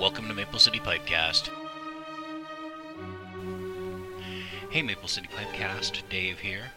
[0.00, 1.50] Welcome to Maple City Pipecast.
[4.70, 6.70] Hey, Maple City Pipecast, Dave here.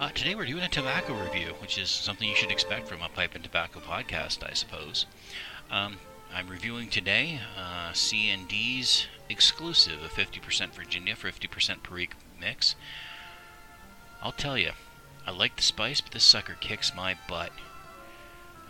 [0.00, 3.10] Uh, today we're doing a tobacco review, which is something you should expect from a
[3.10, 5.04] pipe and tobacco podcast, I suppose.
[5.70, 5.98] Um,
[6.34, 12.76] I'm reviewing today uh, C&D's exclusive, a 50% Virginia, 50% Perique mix.
[14.22, 14.70] I'll tell you,
[15.26, 17.52] I like the spice, but this sucker kicks my butt.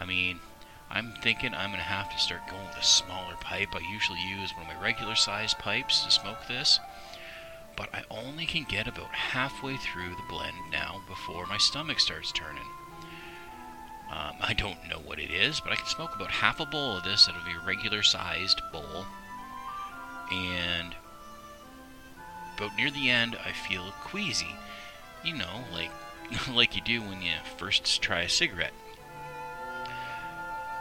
[0.00, 0.40] I mean,
[0.90, 3.74] I'm thinking I'm going to have to start going with a smaller pipe.
[3.74, 6.80] I usually use one of my regular sized pipes to smoke this,
[7.76, 12.32] but I only can get about halfway through the blend now before my stomach starts
[12.32, 12.66] turning.
[14.10, 16.96] Um, I don't know what it is, but I can smoke about half a bowl
[16.96, 19.04] of this out of a regular sized bowl,
[20.32, 20.94] and
[22.56, 24.56] about near the end, I feel queasy.
[25.22, 25.90] You know, like
[26.52, 28.72] like you do when you first try a cigarette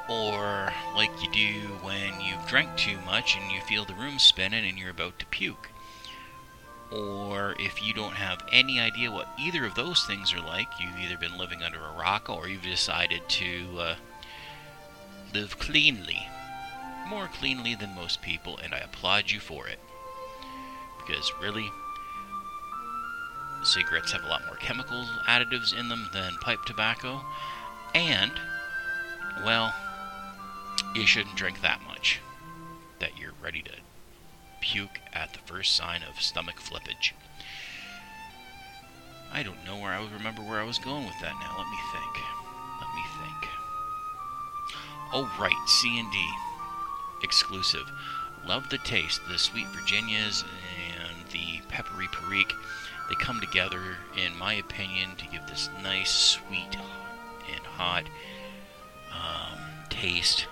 [0.09, 4.67] or like you do when you've drank too much and you feel the room spinning
[4.67, 5.69] and you're about to puke.
[6.89, 10.97] Or if you don't have any idea what either of those things are like, you've
[10.99, 13.95] either been living under a rock or you've decided to uh,
[15.33, 16.27] live cleanly.
[17.07, 19.79] More cleanly than most people, and I applaud you for it.
[20.97, 21.69] Because really,
[23.63, 27.21] cigarettes have a lot more chemical additives in them than pipe tobacco,
[27.93, 28.31] and,
[29.45, 29.73] well,
[30.97, 32.19] you shouldn't drink that much
[32.99, 33.71] that you're ready to
[34.61, 37.11] puke at the first sign of stomach flippage.
[39.31, 41.55] I don't know where I would remember where I was going with that now.
[41.55, 42.15] Let me think.
[42.81, 43.51] Let me think.
[45.13, 46.27] Oh right, C and D
[47.21, 47.91] exclusive.
[48.47, 49.21] Love the taste.
[49.29, 50.43] The sweet Virginias
[50.99, 52.53] and the peppery Perique.
[53.09, 56.75] They come together, in my opinion, to give this nice, sweet,
[57.53, 58.05] and hot
[59.11, 60.47] um, taste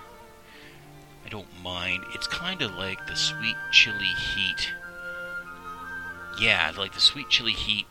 [1.26, 2.04] I don't mind.
[2.14, 4.72] It's kind of like the sweet chili heat.
[6.38, 7.86] Yeah, like the sweet chili heat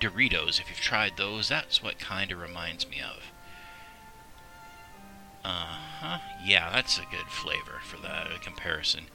[0.00, 0.60] Doritos.
[0.60, 3.32] If you've tried those, that's what kind of reminds me of.
[5.44, 6.18] Uh huh.
[6.44, 9.06] Yeah, that's a good flavor for a comparison.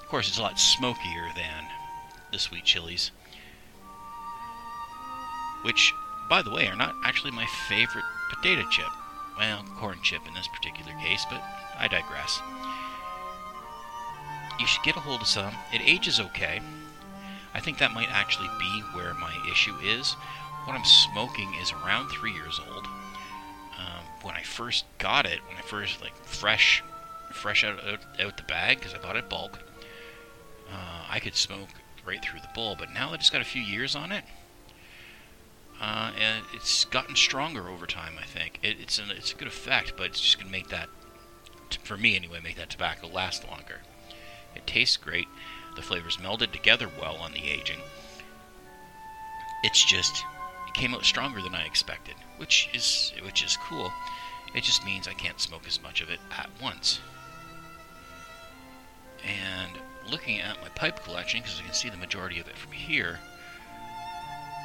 [0.00, 1.64] Of course, it's a lot smokier than
[2.32, 3.12] the sweet chilies,
[5.62, 5.92] which,
[6.28, 8.97] by the way, are not actually my favorite potato chip.
[9.38, 11.42] Well, corn chip in this particular case, but
[11.78, 12.40] I digress.
[14.58, 15.54] You should get a hold of some.
[15.72, 16.60] It ages okay.
[17.54, 20.14] I think that might actually be where my issue is.
[20.64, 22.86] What I'm smoking is around three years old.
[23.78, 26.82] Um, when I first got it, when I first like fresh,
[27.32, 29.60] fresh out out, out the bag because I bought it bulk,
[30.70, 31.68] uh, I could smoke
[32.04, 32.74] right through the bowl.
[32.76, 34.24] But now that it's got a few years on it,
[35.80, 38.14] uh, and it's gotten stronger over time.
[38.20, 40.88] I think it, it's an, it's a good effect, but it's just gonna make that
[41.82, 43.80] for me anyway, make that tobacco last longer.
[44.54, 45.28] It tastes great.
[45.76, 47.80] The flavors melded together well on the aging.
[49.62, 50.24] It's just
[50.66, 53.92] it came out stronger than I expected, which is which is cool.
[54.54, 57.00] It just means I can't smoke as much of it at once.
[59.24, 59.72] And
[60.10, 63.18] looking at my pipe collection, because I can see the majority of it from here,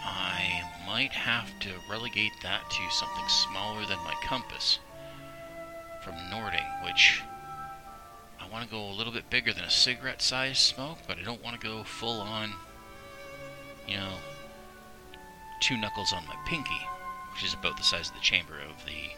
[0.04, 4.80] I might have to relegate that to something smaller than my compass
[6.04, 7.22] from Nording, which
[8.40, 11.24] I want to go a little bit bigger than a cigarette sized smoke, but I
[11.24, 12.54] don't want to go full on,
[13.88, 14.16] you know,
[15.62, 16.82] two knuckles on my pinky,
[17.34, 19.12] which is about the size of the chamber of the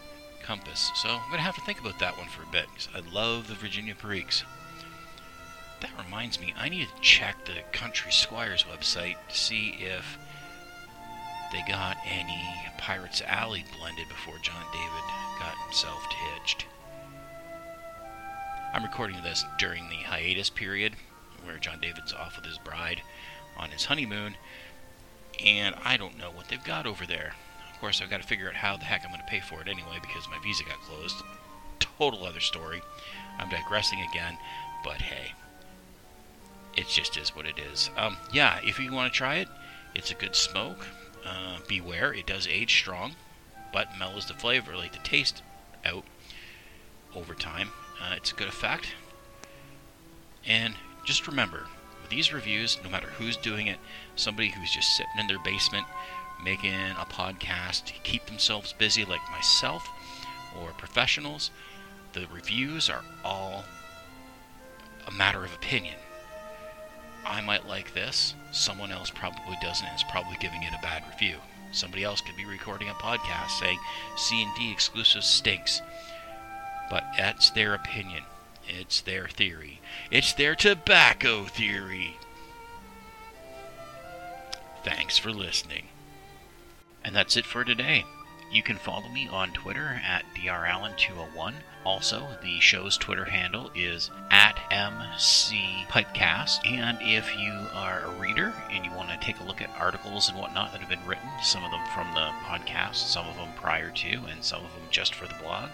[0.44, 0.92] compass.
[0.96, 3.00] So I'm going to have to think about that one for a bit, because I
[3.12, 4.44] love the Virginia Periques.
[5.82, 10.18] That reminds me, I need to check the Country Squires website to see if
[11.52, 12.44] they got any
[12.78, 15.04] Pirates Alley blended before John David
[15.40, 16.66] got himself hitched.
[18.74, 20.94] I'm recording this during the hiatus period
[21.46, 23.02] where John David's off with his bride
[23.58, 24.36] on his honeymoon,
[25.44, 27.34] and I don't know what they've got over there.
[27.74, 29.62] Of course, I've got to figure out how the heck I'm going to pay for
[29.62, 31.24] it anyway because my visa got closed.
[31.80, 32.82] Total other story.
[33.38, 34.38] I'm digressing again,
[34.84, 35.34] but hey,
[36.76, 37.90] it just is what it is.
[37.98, 39.48] Um, yeah, if you want to try it,
[39.94, 40.86] it's a good smoke.
[41.26, 43.16] Uh, beware, it does age strong,
[43.74, 45.42] but mellows the flavor, like the taste,
[45.84, 46.04] out
[47.16, 47.70] over time.
[48.02, 48.88] Uh, it's a good effect.
[50.46, 50.76] And
[51.06, 51.66] just remember,
[52.02, 53.80] with these reviews, no matter who's doing it,
[54.16, 55.88] somebody who's just sitting in their basement
[56.44, 59.88] making a podcast to keep themselves busy, like myself,
[60.62, 61.50] or professionals,
[62.14, 63.64] the reviews are all
[65.08, 65.96] a matter of opinion.
[67.26, 71.04] I might like this, someone else probably doesn't and is probably giving it a bad
[71.10, 71.38] review.
[71.72, 73.80] Somebody else could be recording a podcast saying
[74.16, 75.82] C&D exclusive stinks
[76.90, 78.24] but that's their opinion.
[78.68, 79.82] It's their theory.
[80.12, 82.18] It's their tobacco theory.
[84.84, 85.88] Thanks for listening.
[87.04, 88.06] And that's it for today.
[88.52, 91.56] You can follow me on Twitter at drallen201.
[91.84, 96.66] Also, the show's Twitter handle is at mcpipecast.
[96.66, 100.30] And if you are a reader and you want to take a look at articles
[100.30, 103.50] and whatnot that have been written, some of them from the podcast, some of them
[103.56, 105.70] prior to, and some of them just for the blog,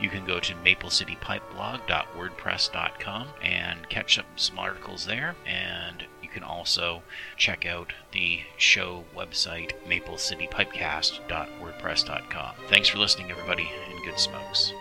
[0.00, 5.36] you can go to maplecitypipeblog.wordpress.com and catch up some articles there.
[5.46, 7.02] And can also
[7.36, 12.54] check out the show website, maplecitypipecast.wordpress.com.
[12.68, 14.72] Thanks for listening, everybody, and good smokes.